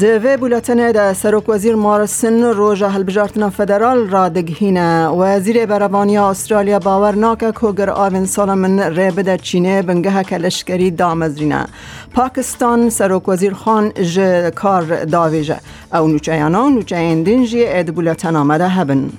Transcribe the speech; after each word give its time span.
کردینه 0.00 0.18
دوی 0.18 0.36
بولتنه 0.36 0.92
ده 0.92 1.12
سروک 1.12 1.48
وزیر 1.48 1.74
مارسن 1.74 2.42
روژا 2.42 2.88
هلبجارتنا 2.88 3.50
فدرال 3.50 4.08
را 4.08 4.28
دگهینه 4.28 5.08
وزیر 5.08 5.66
بروانی 5.66 6.18
استرالیا 6.18 6.78
باور 6.78 7.14
ناکه 7.14 7.52
کوگر 7.52 7.90
آوین 7.90 8.26
سال 8.26 8.54
من 8.54 8.80
ری 8.80 9.10
بده 9.10 9.36
چینه 9.36 9.82
بنگه 9.82 10.22
کلشکری 10.22 10.90
دامزرینه 10.90 11.66
پاکستان 12.14 12.90
سروک 12.90 13.28
وزیر 13.28 13.54
خان 13.54 13.90
ج 13.90 14.20
کار 14.54 15.04
داویجه 15.04 15.60
او 15.92 16.08
نوچه 16.08 16.36
یانا 16.36 16.68
نوچه 16.68 16.96
اندینجی 16.96 17.66
اید 17.66 17.94
بولتن 17.94 18.36
آمده 18.36 18.68
هبن 18.68 19.10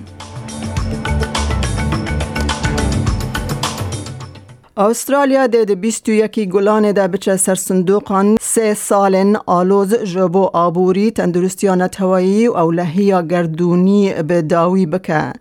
استرالیا 4.80 5.46
ده 5.46 5.74
21 5.74 6.48
گلان 6.48 6.92
ده 6.92 7.08
بچه 7.08 7.36
سر 7.36 7.54
صندوقان 7.54 8.36
سه 8.40 8.74
سالن 8.74 9.36
آلوز 9.46 9.94
جبو 9.94 10.50
آبوری 10.52 11.10
تندرستیان 11.10 11.88
هوایی 11.98 12.48
و 12.48 12.70
لحیا 12.70 13.22
گردونی 13.22 14.22
به 14.22 14.42
داوی 14.42 14.86
بکه. 14.86 15.32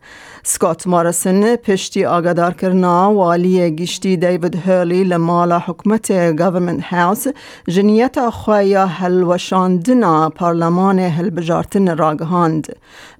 سکات 0.43 0.87
مارسن 0.87 1.55
پشتی 1.55 2.05
آگادار 2.05 2.53
کرنا 2.53 3.13
والی 3.13 3.75
گشتی 3.75 4.17
دیوید 4.17 4.55
هرلی 4.55 5.03
لمالا 5.03 5.59
حکمت 5.59 6.11
گورنمنت 6.11 6.83
هاوس 6.83 7.27
جنیت 7.67 8.29
خوایا 8.29 8.85
هلوشاندنا 8.85 10.29
پارلمان 10.29 10.99
هلبجارتن 10.99 11.97
راگهاند. 11.97 12.67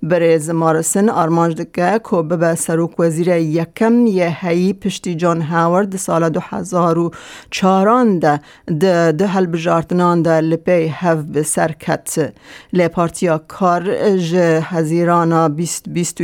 بریز 0.04 0.50
مارسن 0.50 1.10
آرمانج 1.10 1.56
دکه 1.56 2.00
که 2.10 2.22
به 2.22 2.56
سروک 2.56 3.00
وزیر 3.00 3.28
یکم 3.28 4.08
یه 4.08 4.38
هی 4.42 4.74
پشتی 4.74 5.16
جان 5.16 5.42
هاورد 5.42 5.96
سال 6.08 6.30
دو 6.30 6.40
هزار 6.44 7.00
و 7.00 7.12
چاران 7.52 8.20
ده 8.20 8.40
ده 8.80 9.12
ده 9.12 9.28
هلبجارتنان 9.28 10.22
ده 10.22 10.42
لپی 10.42 10.88
هف 10.88 11.18
به 11.18 11.44
سرکت 11.44 12.34
لی 12.74 12.88
پارتیا 12.88 13.38
کار 13.38 14.18
جه 14.18 14.62
هزیرانا 14.62 15.50
بیست 15.50 15.90
بیست 15.90 16.22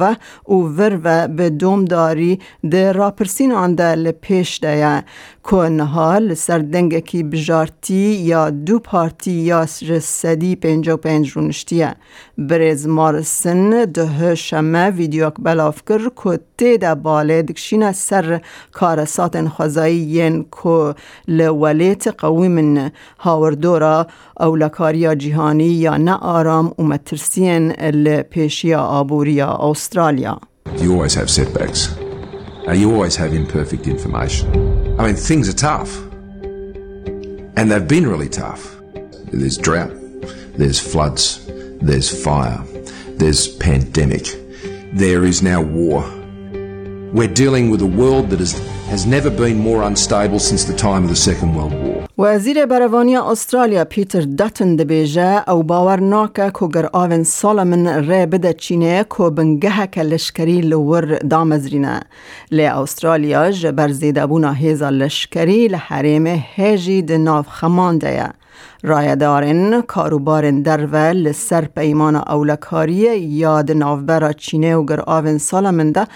و 0.00 0.16
او 0.44 0.68
ور 0.76 1.00
و 1.04 1.28
به 1.28 1.50
دوم 1.50 1.84
داری 1.84 2.38
ده 2.70 2.92
راپرسین 2.92 3.52
آن 3.52 3.74
ده 3.74 3.94
لپیش 3.94 4.58
ده 4.58 5.04
که 5.50 5.56
نهال 5.56 6.34
سر 6.34 6.58
دنگ 6.58 6.98
کی 6.98 7.22
بجارتی 7.22 7.94
یا 7.94 8.50
دو 8.50 8.78
پارتی 8.78 9.30
یا 9.30 9.66
سدی 10.00 10.56
پنج 10.56 10.88
و 10.88 10.96
پنج 10.96 11.30
رونشتیه 11.30 11.94
برز 12.38 12.86
مارسن 12.86 13.84
ده 13.84 14.34
شمه 14.34 14.90
ویدیو 14.90 15.30
بلاف 15.38 15.82
کر 15.88 16.10
که 16.24 16.40
تیده 16.58 16.94
باله 16.94 17.42
دکشین 17.42 17.92
سر 17.92 18.40
کارسات 18.72 19.48
خوزایی 19.48 19.96
ین 19.96 20.46
که 20.62 20.94
لولیت 21.28 22.08
قوی 22.08 22.48
من 22.48 22.90
هاوردورا 23.18 24.06
او 24.40 24.56
لکاریا 24.56 25.14
جهانی 25.14 25.64
یا 25.64 25.96
نه 25.96 26.14
آرام 26.14 26.72
و 26.78 26.82
مترسین 26.82 27.72
لپیشیا 27.72 28.80
آبوریا 28.80 29.58
استرالیا 29.60 30.40
You 30.82 30.92
always 30.94 31.14
have 31.14 31.30
setbacks. 31.30 31.80
Uh, 32.68 32.72
you 32.72 32.94
always 32.94 33.16
have 33.16 33.32
imperfect 33.34 33.86
information. 33.88 34.69
I 35.00 35.06
mean, 35.06 35.16
things 35.16 35.48
are 35.48 35.54
tough. 35.54 35.96
And 37.56 37.70
they've 37.70 37.88
been 37.88 38.06
really 38.06 38.28
tough. 38.28 38.76
There's 39.32 39.56
drought, 39.56 39.92
there's 40.58 40.78
floods, 40.78 41.46
there's 41.80 42.22
fire, 42.22 42.62
there's 43.16 43.48
pandemic, 43.48 44.26
there 44.92 45.24
is 45.24 45.42
now 45.42 45.62
war. 45.62 46.02
We're 47.14 47.32
dealing 47.32 47.70
with 47.70 47.80
a 47.80 47.86
world 47.86 48.28
that 48.28 48.42
is, 48.42 48.60
has 48.90 49.06
never 49.06 49.30
been 49.30 49.58
more 49.68 49.82
unstable 49.90 50.40
since 50.40 50.64
the 50.64 50.76
time 50.88 51.02
of 51.04 51.10
the 51.14 51.22
Second 51.28 51.54
World 51.56 51.74
War. 51.82 52.00
وەزیرە 52.18 52.64
بەرەوانیا 52.72 53.20
ئوسترالیا 53.28 53.84
پیتر 53.84 54.22
دەتن 54.40 54.70
دەبێژە 54.80 55.30
ئەو 55.48 55.60
باوەڕ 55.70 56.00
ناکە 56.12 56.46
کۆگەر 56.58 56.86
ئاوێن 56.94 57.24
ساڵە 57.38 57.64
من 57.70 57.82
ڕێ 58.08 58.22
بدە 58.32 58.52
چینەیە 58.62 59.02
کۆبنگەهەکە 59.14 60.02
لشکری 60.12 60.60
لەور 60.70 61.04
دامەزرینە 61.32 61.96
لێ 62.56 62.68
ئوسترالیا 62.76 63.44
ژە 63.60 63.70
بەرزێدەبوونا 63.78 64.52
هێزا 64.62 64.90
لشکری 65.00 65.68
لە 65.72 65.80
حرێمە 65.86 66.36
هێژی 66.56 67.00
د 67.10 67.12
ناو 67.26 67.42
خەماندەیە 67.56 68.28
رایدارن 68.82 69.82
کاروبارن 69.82 70.62
درول 70.62 71.16
لسر 71.16 71.64
پیمان 71.64 72.16
اولکاری 72.16 73.20
یاد 73.20 73.72
نافبرا 73.72 74.32
چینه 74.32 74.76
و 74.76 74.84
گر 74.84 75.00
آوین 75.06 75.38
سال 75.38 75.70
من 75.70 75.92
ده 75.92 76.06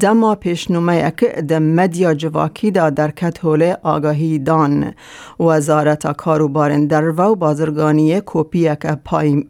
دما 0.00 0.34
پیشنومه 0.34 1.02
اک 1.04 1.24
ده 1.24 1.58
مدیا 1.58 2.14
جواکی 2.14 2.70
دا 2.70 2.90
درکت 2.90 3.44
هوله 3.44 3.76
آگاهی 3.82 4.38
دان. 4.38 4.94
وزارت 5.40 6.16
کاروبارن 6.16 6.86
درو 6.86 7.22
و 7.22 7.34
بازرگانی 7.34 8.20
کوپی 8.20 8.68
اک 8.68 8.98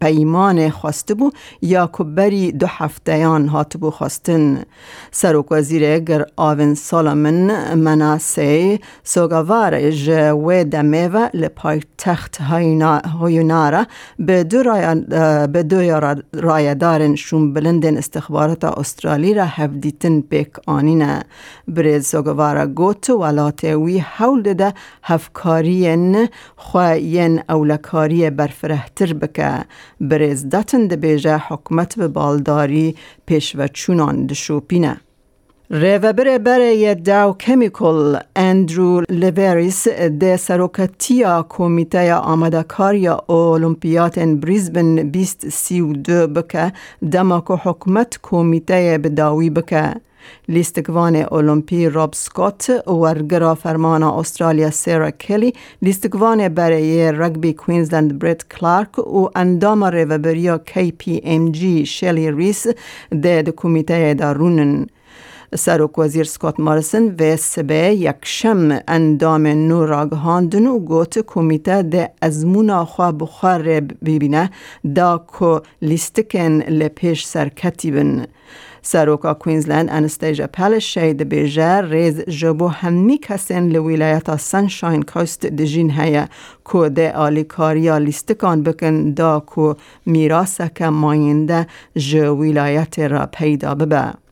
پیمان 0.00 0.70
خواسته 0.70 1.14
بو 1.14 1.30
یا 1.62 1.90
کبری 1.92 2.52
دو 2.52 2.66
هفتهان 2.66 3.48
هات 3.48 3.76
بو 3.76 3.90
خواستن. 3.90 4.62
سروک 5.10 5.52
وزیر 5.52 5.98
گر 5.98 6.24
آوین 6.36 6.74
سال 6.74 7.12
من 7.14 7.74
مناسه 7.74 8.78
سوگوار 9.04 9.90
جوه 9.90 10.64
دمه 10.64 11.08
و 11.08 11.28
لپای 11.34 11.80
تخت 11.98 12.38
هایونارا 13.20 13.86
به 14.19 14.44
دو, 14.44 14.62
به 15.52 15.62
دو 15.62 17.16
شون 17.16 17.52
بلندن 17.54 17.96
استخبارات 17.96 18.64
استرالی 18.64 19.34
را 19.34 19.44
هفدیتن 19.44 20.20
پیک 20.20 20.50
آنینه 20.66 21.22
برز 21.69 22.06
سوگوارا 22.06 22.66
گوت 22.66 23.10
ولاتوی 23.10 23.98
حول 23.98 24.54
ده 24.54 24.74
هفکارین 25.02 26.28
خواین 26.56 27.42
اولکاری 27.48 28.30
برفرهتر 28.30 29.12
بکه 29.12 29.64
برز 30.00 30.48
داتن 30.48 30.86
ده 30.86 30.96
بیجه 30.96 31.36
حکمت 31.48 31.98
به 31.98 32.08
بالداری 32.08 32.96
پیش 33.26 33.56
و 33.56 33.69
چونان 33.69 34.26
دشوپینه 34.26 34.96
ریوبر 35.70 36.38
برای 36.38 36.94
داو 36.94 37.32
کمیکل 37.32 38.16
اندرو 38.36 39.02
لیوریس 39.08 39.88
ده 39.88 40.36
سروکتیا 40.36 41.46
کمیته 41.48 42.14
آمدکاری 42.14 43.08
اولمپیات 43.08 44.18
بریزبن 44.18 44.96
2032 45.12 46.26
بکه 46.26 46.72
دماکو 47.12 47.56
حکمت 47.56 48.18
کمیته 48.22 48.98
بداوی 48.98 49.50
بکه 49.50 49.94
لیستگوان 50.48 51.16
اولمپی 51.16 51.88
راب 51.88 52.14
سکوت 52.14 52.70
ورگرا 52.86 53.54
فرمان 53.54 54.02
استرالیا 54.02 54.70
سیرا 54.70 55.10
کلی 55.10 55.52
لیستگوان 55.82 56.48
برای 56.48 57.12
رگبی 57.12 57.52
کوینزلند 57.52 58.18
بریت 58.18 58.48
کلارک 58.48 58.98
و 58.98 59.28
اندام 59.36 59.84
ریوبریا 59.84 60.58
کی 60.58 60.92
پی 60.92 61.20
ام 61.24 61.52
جی 61.52 61.86
شلی 61.86 62.30
ریس 62.30 62.66
ده 63.22 63.42
ده 63.42 63.52
کمیته 63.52 64.14
دارونن 64.14 64.86
سروک 65.54 65.98
وزیر 65.98 66.25
سکات 66.25 66.60
مارسن 66.60 67.14
و 67.20 67.36
سبه 67.36 67.75
یک 67.75 68.16
شم 68.22 68.78
اندام 68.88 69.47
نو 69.47 69.86
راگهاندن 69.86 70.66
و 70.66 70.78
گوت 70.78 71.19
کمیته 71.19 71.82
ده 71.82 72.10
ازمونا 72.22 72.84
خواه 72.84 73.12
بخار 73.12 73.81
ببینه 73.81 74.50
دا 74.94 75.26
که 75.38 75.60
لیستکن 75.82 76.58
لپیش 76.58 77.25
سرکتی 77.25 77.91
بن. 77.91 78.26
سروکا 78.82 79.34
کوینزلند 79.34 79.88
انستیجا 79.91 80.47
پلشی 80.47 81.14
ده 81.14 81.25
بیجه 81.25 81.81
ریز 81.81 82.20
جبو 82.20 82.69
همی 82.69 83.19
کسین 83.19 83.69
لولایتا 83.69 84.37
سنشاین 84.37 85.03
کوست 85.03 85.47
دجین 85.47 85.91
هیا 85.91 86.26
که 86.72 86.88
ده 86.88 87.12
آلیکاریا 87.12 87.98
لیستکان 87.98 88.62
بکن 88.62 89.11
دا 89.11 89.43
که 89.55 89.75
میراسک 90.06 90.82
ماینده 90.82 91.67
جو 91.96 92.52
را 92.99 93.26
پیدا 93.32 93.75
ببه. 93.75 94.27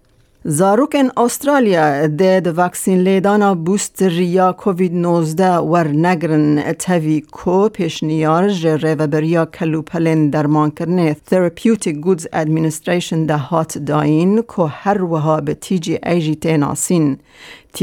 زاروکن 0.49 1.09
استرالیا 1.17 2.07
ده 2.07 2.41
د 2.47 2.53
واکسین 2.57 2.99
لیدانا 3.07 3.55
بوستر 3.69 4.13
یا 4.13 4.53
کووید 4.53 4.93
19 5.07 5.49
ور 5.73 5.89
نگرن 5.89 6.73
تاوی 6.73 7.21
کو 7.21 7.69
پیشنیار 7.69 8.49
جره 8.49 8.95
و 8.95 9.07
بریا 9.07 9.45
کلوپلن 9.45 10.31
درمان 10.31 10.71
کرنه 10.71 11.17
Therapeutic 11.31 11.97
Goods 12.07 12.25
Administration 12.43 13.27
ده 13.29 13.37
هات 13.37 13.79
داین 13.79 14.43
که 14.43 14.63
هر 14.63 15.03
وها 15.03 15.41
به 15.41 15.55
تیجی 15.55 15.99
ایجی 16.07 16.35
تیناسین 16.37 17.19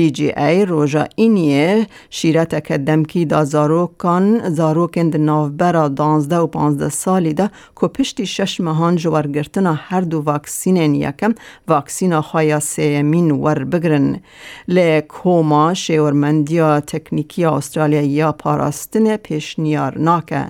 ای 0.02 0.66
روژا 0.66 1.06
اینیه 1.16 1.88
شیرت 2.10 2.64
که 2.68 2.78
دمکی 2.78 3.26
دا 3.26 3.46
زاروکان 3.46 4.50
زاروکن 4.50 5.10
دا 5.10 5.18
نافبرا 5.18 5.88
دانزده 5.88 6.38
و 6.38 6.48
پانزده 6.48 6.90
سالی 6.90 7.34
دا 7.34 7.50
که 7.82 7.88
پشتی 7.88 8.26
شش 8.26 8.62
مهان 8.62 8.96
جوارگرتنا 8.96 9.74
هر 9.74 10.02
دو 10.02 10.22
واکسینین 10.22 10.96
یکم 10.96 11.36
واکسینا 11.68 12.22
خوایا 12.22 12.60
سیمین 12.60 13.32
ور 13.32 13.64
بگرن 13.64 14.20
لی 14.68 15.02
کوما 15.02 15.74
شیورمندیا 15.74 16.80
تکنیکی 16.80 17.46
استرالیا 17.46 18.02
یا 18.02 18.32
پاراستن 18.32 19.18
پیشنیار 19.18 19.98
ناکه 19.98 20.48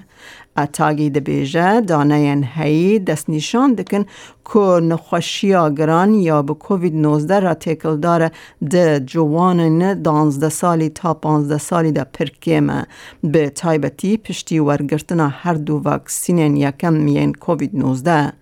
اتاگی 0.57 1.09
دبیجه 1.09 1.81
دانه 1.81 2.49
هی 2.55 2.99
دست 2.99 3.29
نشان 3.29 3.73
دکن 3.73 4.05
که 4.53 4.59
نخوشیا 4.59 5.69
گران 5.69 6.13
یا 6.13 6.41
به 6.41 6.53
کووید 6.53 6.95
19 6.95 7.39
را 7.39 7.53
تکل 7.53 7.97
داره 7.97 8.31
ده 8.69 8.99
جوانن 8.99 10.01
دانزده 10.01 10.49
سالی 10.49 10.89
تا 10.89 11.13
پانزده 11.13 11.57
سالی 11.57 11.91
ده 11.91 12.03
پرکیمه. 12.03 12.87
به 13.23 13.49
تایبتی 13.49 14.17
پشتی 14.17 14.59
ورگرتنا 14.59 15.27
هر 15.27 15.53
دو 15.53 15.75
واکسینین 15.75 16.57
یکم 16.57 16.93
میین 16.93 17.33
کووید 17.33 17.71
19 17.73 18.33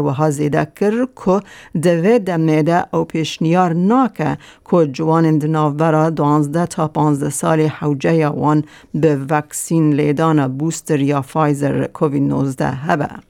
وها 0.00 0.30
زیده 0.30 0.68
کر 0.76 1.06
که 1.24 1.40
دوی 1.82 2.18
دمیده 2.18 2.94
او 2.94 3.04
پیشنیار 3.04 3.72
ناکه 3.72 4.38
که 4.70 4.86
جوان 4.86 5.38
دناوبرا 5.38 6.10
دوانزده 6.10 6.66
تا 6.66 6.88
پانزده 6.88 7.30
سال 7.30 7.60
حوجه 7.60 8.14
یا 8.14 8.32
وان 8.32 8.64
به 8.94 9.16
وکسین 9.30 9.92
لیدان 9.92 10.48
بوستر 10.48 11.00
یا 11.00 11.22
فایزر 11.22 11.86
کووید 11.86 12.22
19 12.22 12.66
هبه. 12.66 13.29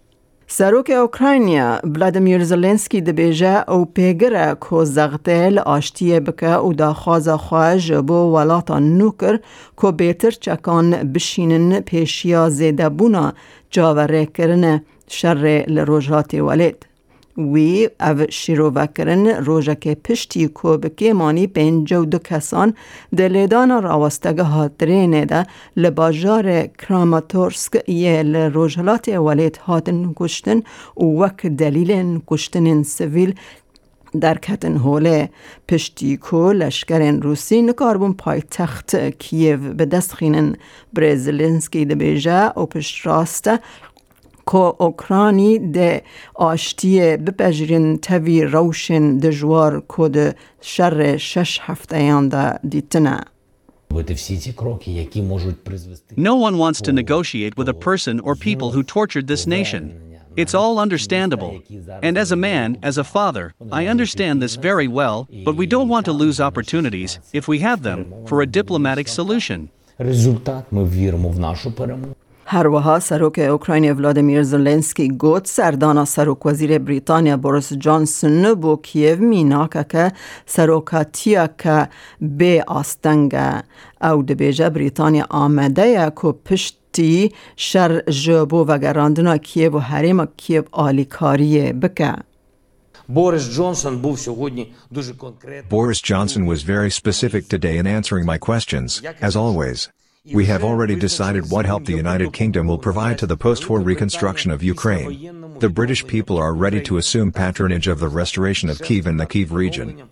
سروک 0.53 0.91
اوکراینیا 0.91 1.81
ولادیمیر 1.85 2.45
زلنسکی 2.45 3.01
دبیجه 3.01 3.71
او 3.71 3.85
پیگره 3.85 4.57
که 4.61 4.85
زغتل 4.85 5.59
آشتیه 5.59 6.21
بکه 6.21 6.55
او 6.55 6.73
دا 6.73 6.95
خوازا 6.95 7.37
خواهج 7.37 7.93
بو 7.93 8.15
ولاتا 8.15 8.79
نوکر 8.79 9.39
که 9.81 9.93
بیتر 9.93 10.31
چکان 10.31 10.91
بشینن 11.13 11.81
پیشیا 11.81 12.49
زیده 12.51 12.89
بونا 12.89 13.33
جاوره 13.71 14.27
کرنه 14.27 14.85
شر 15.09 15.65
لروجات 15.69 16.35
ولید 16.35 16.90
وی 17.39 17.89
او 18.01 18.27
شیرو 18.31 18.71
وکرن 18.71 19.27
روژه 19.27 19.75
که 19.75 19.95
پشتی 19.95 20.49
کوبکی 20.49 21.13
مانی 21.13 21.47
پنج 21.47 21.95
دو 21.95 22.19
کسان 22.19 22.75
دلیدان 23.17 23.83
راوستگه 23.83 24.43
هاترینه 24.43 25.25
ده 25.25 25.47
لباجار 25.77 26.67
کراماتورسک 26.67 27.89
یه 27.89 28.23
لروجلات 28.23 29.09
ولید 29.09 29.57
هاتن 29.57 30.13
کشتن 30.17 30.63
و 30.97 31.05
وک 31.05 31.47
دلیل 31.47 32.21
کشتن 32.27 32.83
سویل 32.83 33.35
در 34.21 34.39
کتن 34.39 34.77
هوله 34.77 35.31
پشتی 35.69 36.17
کو 36.17 36.53
لشکرین 36.53 37.23
روسی 37.23 37.63
نکاربون 37.63 38.13
پای 38.13 38.41
تخت 38.41 38.97
کیو 38.97 39.75
به 39.75 39.87
دست 39.87 40.13
خینن. 40.13 40.57
برزلنسکی 40.93 41.85
ده 41.85 41.95
بیجه 41.95 42.45
و 42.47 42.67
پشت 42.67 43.07
راسته 43.07 43.61
که 44.50 44.58
اوکرانی 44.58 45.60
ده 45.60 46.04
آشتی 46.36 47.18
بپجرین 47.18 47.98
تاوی 47.98 48.44
روشن 48.44 49.18
دجوار 49.18 49.84
کد 49.88 50.36
شر 50.62 51.18
شش 51.18 51.60
هفته 51.62 52.04
یان 52.04 52.30
ده 52.30 52.60
دیتنه. 52.70 53.20
No 56.18 56.36
one 56.36 56.58
wants 56.58 56.82
to 56.82 56.92
negotiate 56.92 57.56
with 57.56 57.70
a 57.70 57.74
person 57.74 58.20
or 58.20 58.36
people 58.36 58.72
who 58.72 58.84
tortured 58.84 59.28
this 59.28 59.48
nation. 59.48 59.84
It's 60.36 60.54
all 60.54 60.80
understandable. 60.80 61.62
And 62.04 62.18
as 62.18 62.32
a 62.32 62.36
man, 62.36 62.78
as 62.84 62.98
a 62.98 63.06
father, 63.06 63.54
I 63.72 63.88
understand 63.88 64.42
this 64.42 64.56
very 64.56 64.88
well, 64.88 65.30
but 65.46 65.56
we 65.56 65.66
don't 65.66 65.88
want 65.88 66.06
to 66.08 66.12
lose 66.12 66.42
opportunities, 66.42 67.20
if 67.32 67.48
we 67.48 67.60
have 67.60 67.84
them, 67.84 68.00
for 68.28 68.42
a 68.42 68.46
diplomatic 68.46 69.08
solution. 69.08 69.70
هروها 72.53 72.99
سروک 72.99 73.39
اوکراین 73.39 73.93
ولادیمیر 73.93 74.43
زلنسکی 74.43 75.09
گوت 75.09 75.47
سردانا 75.47 76.05
سروک 76.05 76.47
وزیر 76.47 76.79
بریتانیا 76.79 77.37
بوریس 77.37 77.73
جانسون 77.73 78.55
بو 78.55 78.77
کیو 78.77 79.17
میناکه 79.17 79.85
که 79.89 80.13
سروکاتیا 80.47 81.47
که 81.47 81.89
بی 82.21 82.61
آستنگ 82.61 83.37
او 84.03 84.23
دبیجه 84.23 84.71
بریتانیا 84.71 85.27
آمده 85.31 86.13
که 86.23 86.33
پشت 86.45 86.79
تی 86.93 87.33
شر 87.57 88.01
جبو 88.01 88.65
و 88.65 88.79
گراندنا 88.79 89.37
کیو 89.37 89.77
و 89.77 89.79
حریم 89.79 90.27
کیو 90.27 90.65
آلیکاری 90.73 91.73
بکه 91.73 92.15
Boris 93.15 93.49
Johnson 96.11 96.47
was 96.53 96.63
very 96.63 96.91
specific 96.91 97.49
today 97.49 97.77
in 97.81 97.87
answering 97.99 98.25
my 98.33 98.39
questions, 98.39 99.03
as 99.29 99.35
always. 99.35 99.89
We 100.27 100.45
have 100.47 100.63
already 100.63 100.97
decided 100.97 101.51
what 101.51 101.65
help 101.65 101.87
the 101.87 101.95
United 101.95 102.35
Kingdom 102.35 102.67
will 102.67 102.77
provide 102.77 103.19
to 103.21 103.27
the 103.27 103.39
post-war 103.39 103.81
reconstruction 103.81 104.51
of 104.51 104.63
Ukraine. 104.63 105.59
The 105.61 105.71
British 105.71 106.07
people 106.07 106.37
are 106.37 106.53
ready 106.53 106.83
to 106.83 106.99
assume 106.99 107.33
patronage 107.33 107.89
of 107.89 108.01
the 108.01 108.09
restoration 108.09 108.69
of 108.69 108.83
Kiev 108.83 109.07
and 109.07 109.19
the 109.19 109.25
Kiev 109.25 109.51
region. 109.51 110.11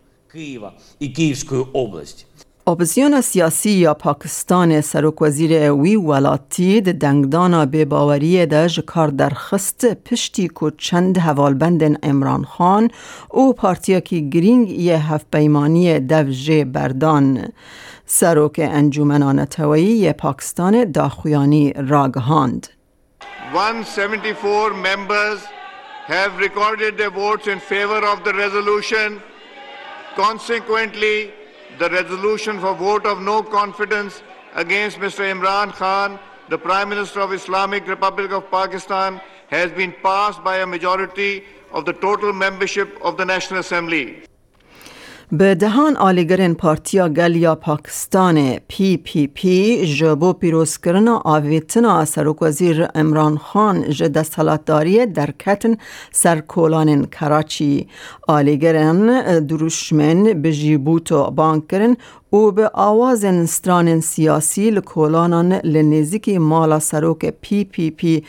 اپوزیون 2.69 3.21
سیاسی 3.21 3.71
یا 3.71 3.95
پاکستان 3.95 4.81
سرک 4.81 5.23
وزیر 5.23 5.73
وی 5.73 5.97
ولاتی 5.97 6.81
ده 6.81 6.93
دنگدانا 6.93 7.67
به 7.67 7.85
باوری 7.85 8.47
ده 8.47 8.69
کار 8.87 9.09
در 9.09 9.31
خست 9.31 9.95
پشتی 9.95 10.49
کو 10.49 10.71
چند 10.71 11.19
حوالبند 11.19 11.99
امران 12.03 12.45
خان 12.45 12.91
او 13.31 13.53
پارتیا 13.53 14.01
کی 14.01 14.31
گرینگ 14.31 14.71
یه 14.71 15.13
هفت 15.13 15.27
پیمانی 15.33 16.01
دوجه 16.01 16.65
بردان 16.65 17.49
سرک 18.07 18.57
انجمنان 18.59 19.45
توایی 19.45 20.13
پاکستان 20.13 20.93
داخویانی 20.93 21.73
راگهاند 21.73 22.69
174 23.55 24.73
members 24.75 25.39
have 26.07 26.37
recorded 26.39 26.99
their 26.99 27.11
votes 27.11 27.47
in 27.47 27.61
favor 27.61 28.01
of 28.13 28.25
the 28.25 28.35
resolution. 28.35 29.23
Consequently, 30.17 31.38
the 31.79 31.89
resolution 31.91 32.61
for 32.61 32.75
vote 32.75 33.07
of 33.07 33.21
no 33.21 33.43
confidence 33.43 34.23
against 34.55 34.99
Mr. 34.99 35.21
Imran 35.33 35.73
Khan, 35.73 36.19
the 36.49 36.59
Prime 36.59 36.89
Minister 36.89 37.21
of 37.21 37.33
Islamic 37.33 37.87
Republic 37.87 38.33
of 38.33 38.51
Pakistan, 38.51 39.21
has 39.49 39.71
been 39.73 39.95
passed 40.03 40.43
by 40.43 40.59
a 40.59 40.67
majority 40.67 41.45
of 41.71 41.85
the 41.85 41.93
total 41.93 42.33
membership 42.33 42.99
of 43.03 43.17
the 43.17 43.25
National 43.25 43.61
Assembly. 43.61 44.23
به 45.33 45.55
دهان 45.55 45.97
آلیگرین 45.97 46.55
پارتیا 46.55 47.09
گلیا 47.09 47.55
پاکستان 47.55 48.59
پی 48.69 48.97
پی 48.97 49.27
پی 49.27 49.87
جبو 49.87 50.33
پیروز 50.33 50.79
کرنا 50.79 51.23
آویتنا 51.25 52.05
سروک 52.05 52.43
وزیر 52.43 52.89
امران 52.95 53.39
خان 53.39 53.91
ج 53.91 54.03
دستالاتداری 54.03 55.07
در 55.07 55.31
کتن 55.31 55.77
سرکولان 56.13 57.07
کراچی. 57.07 57.89
آلیگرین 58.29 59.41
دروشمن 59.41 60.25
به 60.25 60.53
جیبوتو 60.53 61.31
او 62.31 62.53
به 62.53 62.71
آواز 62.75 63.51
ستران 63.51 64.01
سیاسی 64.01 64.71
لکولانان 64.71 65.53
لنزیکی 65.53 66.39
مالا 66.39 66.79
سروک 66.79 67.35
پی 67.41 67.65
پی 67.65 67.91
پی 67.91 68.25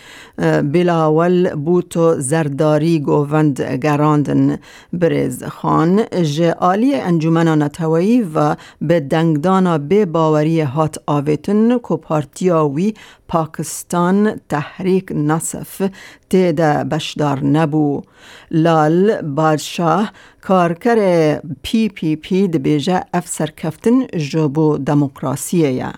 بلاول 0.63 1.56
بوتو 1.56 2.19
زرداری 2.19 2.99
گووند 2.99 3.61
گراندن. 3.61 4.59
برز 4.94 5.44
خان 5.44 6.03
جعالی 6.23 6.95
انجمن 6.95 7.61
نتوایی 7.63 8.21
و 8.21 8.56
به 8.81 8.99
دنگدانا 8.99 9.77
به 9.77 10.06
باوری 10.06 10.61
هات 10.61 10.97
آویتن 11.07 11.77
کو 11.77 11.97
پارتیاوی 11.97 12.94
پاکستان 13.29 14.41
تحریک 14.48 15.12
نصف 15.14 15.91
تیده 16.31 16.84
بشدار 16.84 17.44
نبو 17.44 18.03
لال 18.50 19.22
بادشاه 19.22 20.12
کارکر 20.43 21.41
پی 21.62 21.88
پی 21.88 22.17
پی 22.17 22.48
دبیجه 22.48 23.05
افسر 23.14 23.46
کفتن 23.46 24.06
جبو 24.06 24.79
دموکراسیه 24.79 25.93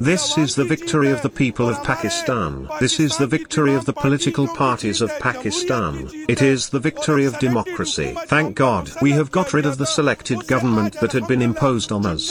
This 0.00 0.36
is 0.36 0.54
the 0.54 0.66
victory 0.68 1.10
of 1.10 1.22
the 1.22 1.30
people 1.30 1.68
of 1.68 1.82
Pakistan. 1.82 2.68
This 2.78 3.00
is 3.00 3.16
the 3.16 3.26
victory 3.26 3.74
of 3.74 3.86
the 3.86 3.92
political 3.92 4.46
parties 4.46 5.00
of 5.00 5.10
Pakistan. 5.18 6.10
It 6.28 6.42
is 6.42 6.68
the 6.68 6.80
victory 6.80 7.24
of 7.24 7.38
democracy. 7.38 8.14
Thank 8.26 8.54
God, 8.54 8.90
we 9.00 9.12
have 9.12 9.30
got 9.30 9.54
rid 9.54 9.64
of 9.64 9.78
the 9.78 9.86
selected 9.86 10.46
government 10.46 11.00
that 11.00 11.12
had 11.12 11.26
been 11.26 11.40
imposed 11.40 11.90
on 11.90 12.04
us. 12.04 12.30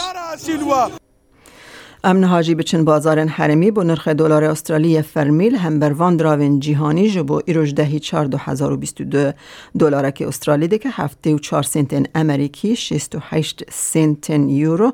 امن 2.04 2.24
حاجی 2.24 2.54
بچن 2.54 2.84
بازار 2.84 3.18
حرمی 3.18 3.70
با 3.70 3.82
نرخ 3.82 4.08
دلار 4.08 4.44
استرالی 4.44 5.02
فرمیل 5.02 5.54
هم 5.56 5.78
بر 5.78 5.92
وان 5.92 6.16
دراوین 6.16 6.60
جیهانی 6.60 7.10
جبو 7.10 7.40
ایروش 7.44 7.72
دهی 7.72 8.00
چار 8.00 8.24
دو 8.24 8.38
هزار 8.38 8.72
و 8.72 8.76
بیست 8.76 9.00
و 9.00 9.04
دو 9.04 9.32
دلارک 9.78 10.24
استرالی 10.26 10.68
ده 10.68 10.78
که 10.78 10.88
هفته 10.92 11.34
و 11.34 11.38
چار 11.38 11.62
سنتن 11.62 12.02
امریکی 12.14 12.76
شیست 12.76 13.14
و 13.14 13.18
هشت 13.22 13.64
سنتن 13.70 14.48
یورو 14.48 14.92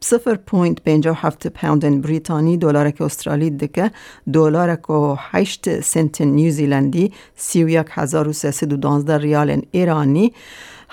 صفر 0.00 0.34
پوینت 0.34 0.82
پنجا 0.82 1.12
هفت 1.12 1.46
پوندن 1.46 2.00
بریتانی 2.00 2.56
دلارک 2.56 3.00
استرالی 3.00 3.50
دکه 3.50 3.90
دلارک 4.32 4.90
و 4.90 5.16
هشت 5.18 5.80
سنت 5.80 6.20
نیوزیلندی 6.20 7.12
سی 7.36 7.64
و 7.64 7.68
یک 7.68 7.86
هزار 7.90 8.28
و 8.28 8.32
سیصد 8.32 8.72
و 8.72 8.76
دانزده 8.76 9.18
ریال 9.18 9.62
ایرانی. 9.70 10.32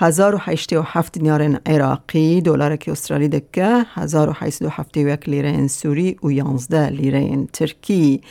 1087 0.01 1.13
دینار 1.13 1.59
عراقی 1.65 2.41
دلار 2.41 2.75
که 2.75 2.91
استرالی 2.91 3.27
دکه 3.27 3.85
1871 3.93 5.29
لیره 5.29 5.67
سوری 5.67 6.17
و 6.23 6.31
11 6.31 6.89
لیره 6.89 7.45
ترکی. 7.53 8.21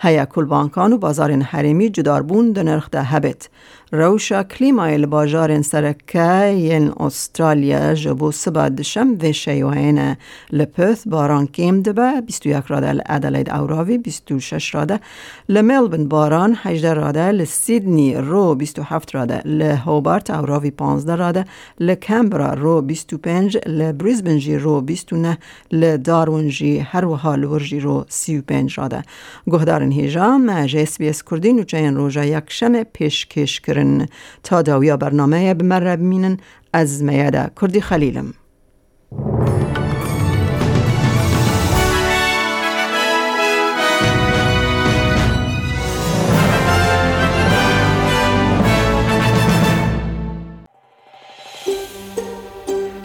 هیا 0.00 0.24
کل 0.24 0.44
بانکان 0.44 0.92
و 0.92 0.98
بازار 0.98 1.32
حریمی 1.32 1.90
جداربون 1.90 2.52
ده 2.52 2.62
نرخ 2.62 2.90
ده 2.90 3.02
هبت. 3.02 3.48
روشا 3.92 4.42
کلیمای 4.42 5.06
باجار 5.06 5.62
سرکه 5.62 6.54
ین 6.56 6.92
استرالیا 7.00 7.94
جبو 7.94 8.32
سبا 8.32 8.68
دشم 8.68 9.18
و 9.22 9.32
شیوهین 9.32 10.16
لپث 10.52 11.08
باران 11.08 11.46
کم 11.46 11.82
دبه 11.82 12.20
21 12.20 12.64
راده 12.68 12.92
لعدلید 12.92 13.50
اوراوی 13.50 13.98
26 13.98 14.74
راده 14.74 15.00
لملبن 15.48 16.08
باران 16.08 16.56
18 16.62 16.94
راده 16.94 17.32
لسیدنی 17.32 18.14
رو 18.14 18.54
27 18.54 19.14
راده 19.14 19.42
لهوبارت 19.44 20.30
اوراوی 20.30 20.70
15 20.70 21.13
راده 21.14 21.44
لکمبرا 21.80 22.54
رو 22.54 22.82
25 22.82 23.58
لبریزبن 23.66 24.38
جی 24.38 24.56
رو 24.56 24.80
29 24.80 25.38
لدارون 25.72 26.48
جی 26.48 26.78
هر 26.78 27.04
و 27.04 27.16
حال 27.16 27.44
ورجی 27.44 27.80
رو 27.80 28.04
35 28.08 28.78
راده. 28.78 29.02
گهدارن 29.46 29.92
هیجا 29.92 30.38
مجه 30.38 30.80
اس 30.80 30.98
بی 30.98 31.08
اس 31.08 31.22
کردی 31.30 31.52
نوچه 31.52 31.90
روژا 31.90 32.24
یک 32.24 32.44
شم 32.48 32.82
پیشکش 32.82 33.60
کرن. 33.60 33.84
کردن 33.84 34.06
تا 34.42 34.62
داویا 34.62 34.96
برنامه 34.96 35.54
بمره 35.54 35.96
بمینن 35.96 36.38
از 36.72 37.02
میاده 37.02 37.50
کردی 37.60 37.80
خلیلم. 37.80 38.34